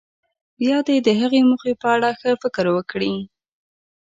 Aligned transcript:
بیا 0.59 0.77
دې 0.87 0.97
د 1.07 1.09
هغې 1.19 1.39
موخې 1.49 1.73
په 1.81 1.87
اړه 1.95 2.09
ښه 2.19 2.31
فکر 2.43 2.65
وکړي. 2.75 3.13